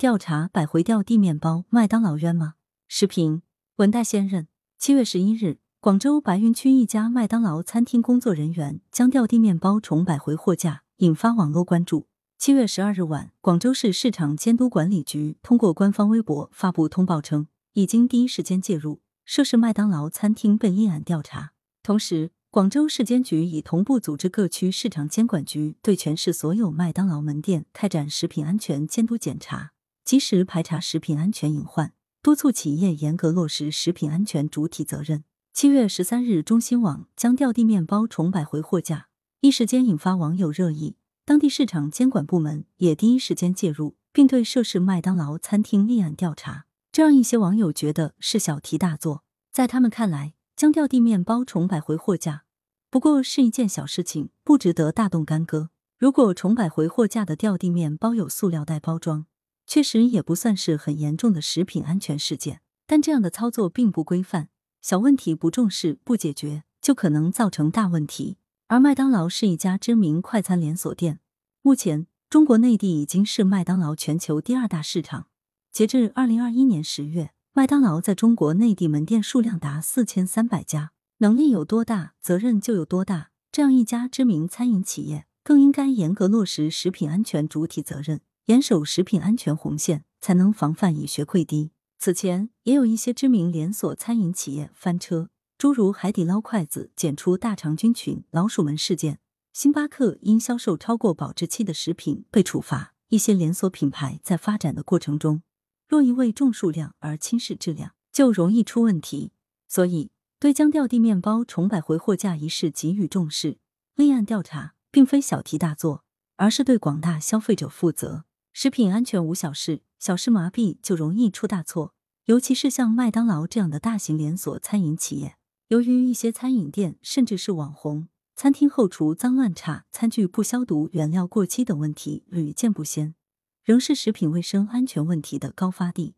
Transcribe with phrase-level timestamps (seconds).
[0.00, 2.54] 调查百回调地面包，麦当劳冤吗？
[2.88, 3.42] 视频
[3.76, 4.48] 文代先任。
[4.78, 12.06] 七月十一日，广州白云区一家麦当劳餐厅工作人员将掉地面包重百回货架，引发网络关注。
[12.38, 22.30] 七月十二日晚，广州市市场监督管理局通过官方微博发布通报称，已经第一时间介入涉事麦当劳餐厅被立案调查，同时。
[22.50, 29.70] 广州市监局已同步组织各区市场监管局对全市所有麦当劳门店开展食品安全监督检查，
[30.10, 35.22] 及时排查食品安全隐患，督促企业严格落实食品安全主体责任。
[35.52, 39.06] 七月十三日，中新网将掉地面包重摆回货架，
[39.40, 40.96] 一时间引发网友热议。
[41.24, 49.22] 当地市场监管部门也第一时间介入，并对涉事麦当劳餐厅立案调查，这让一些网友觉得是小题大做。
[49.52, 52.42] 在他们看来，将掉地面包重摆回货架，
[52.90, 55.70] 不过是一件小事情，不值得大动干戈。
[55.96, 59.26] 如果重摆回货架的掉地面包有塑料袋包装，
[59.70, 62.60] 确实也不算是很严重的食品安全事件。
[62.88, 64.48] 但这样的操作并不规范，
[64.82, 68.38] 小问题不重视不解决，就可能造成大问题。
[68.66, 71.20] 而麦当劳是一家知名快餐连锁店，
[71.62, 75.28] 目前中国内地已经是麦当劳全球第二大市场。
[75.70, 77.30] 截至二零二一年十月。
[77.52, 83.30] 麦当劳在中国内地门店数量达四千三百家，能力有多大，责任就有多大。
[83.52, 91.70] 这样一家知名餐饮企业，更应该严格落实食品安全主体责任，严守食品安全红线，才能防范以学溃堤。
[92.00, 99.20] 此前也有一些知名连锁餐饮企业翻车，诸如海底捞筷子检出大肠菌群、老鼠门事件，
[99.52, 102.92] 星巴克因销售超过保质期的食品被处罚。
[103.10, 105.42] 一些连锁品牌在发展的过程中。
[105.86, 109.30] 若一味重数量而轻视质量，就容易出问题。
[109.68, 113.58] 所以，对将掉地面包重摆回货架一事给予重视，
[113.94, 116.02] 立案调查，并非小题大做，
[116.34, 118.24] 而是对广大消费者负责。
[118.52, 121.94] 食品安全无小事，小事麻痹就容易出大错。
[122.26, 125.36] 尤其是像麦当劳这样的大型连锁餐饮企业，
[125.68, 133.14] 由于一些餐饮店甚至是网红餐厅后厨脏乱差、餐具不消毒、原料过期等问题屡见不鲜。
[133.62, 136.14] 仍是食品卫生安全问题的高发地。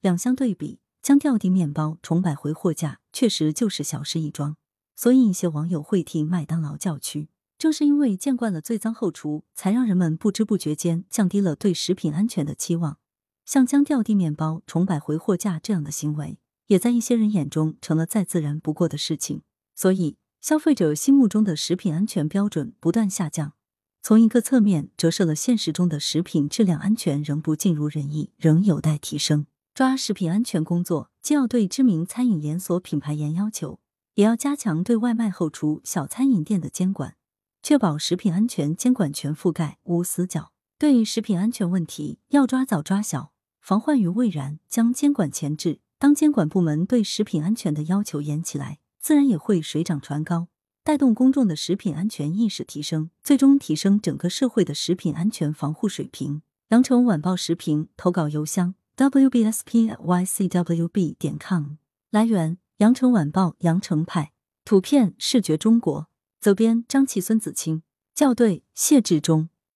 [0.00, 4.56] 两相对比，将掉地面包重摆回货架，确实就是小事一桩。
[4.94, 7.28] 所以一些网友会替麦当劳叫屈。
[7.62, 12.98] 正是因为见惯了最脏后厨，才让人们不知不觉间降低了对食品安全的期望。
[13.44, 19.42] 像将掉地面包重摆回货架这样的行为，也在一些人眼中成了再自然不过的事情。
[19.76, 23.52] 所以，消费者心目中的食品安全标准不断下降。
[24.02, 29.46] 从一个侧面折射了现实中的食品质量安全仍不尽如人意，仍有待提升。
[29.72, 33.78] 抓食品安全工作，既要对知名餐饮连锁品牌严要求，
[34.16, 37.14] 也要加强对外卖后厨小餐饮店的监管，
[37.62, 40.50] 确保食品安全监管全覆盖，无死角。
[40.78, 43.30] 对食品安全问题，要抓早抓小，
[43.60, 45.78] 防患于未然，将监管前置。
[45.96, 50.48] 当监管部门对食品安全的要求严起来，自然也会水涨船高。
[50.82, 56.42] 带动公众的食品安全意识提升，最终提升整个社会的食品安全防护水平。
[56.70, 59.96] 羊城晚报时评投稿邮箱：wbspycwb
[61.16, 61.76] 点 com。
[62.10, 64.32] 来源：羊城晚报羊城派。
[64.64, 66.08] 图片：视觉中国。
[66.42, 67.84] 责编：张琪、孙子清。
[68.16, 69.48] 校对：谢志忠。